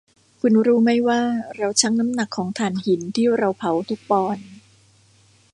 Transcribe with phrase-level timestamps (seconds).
[0.39, 1.21] คุณรู้มั้ยว่า
[1.57, 4.47] เราชั่งน้ำหนักของถ่านหินที่เราเผาทุกปอนด์